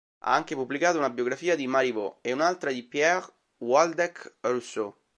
Ha 0.21 0.33
anche 0.33 0.55
pubblicato 0.55 0.97
una 0.97 1.11
biografia 1.11 1.55
di 1.55 1.67
Marivaux 1.67 2.17
e 2.21 2.31
un'altra 2.31 2.71
di 2.71 2.81
Pierre 2.81 3.31
Waldeck-Rousseau. 3.57 4.97